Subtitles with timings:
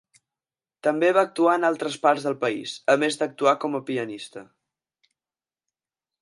[0.85, 4.47] També va actuar en altres parts del país, a més d'actuar com a pianista.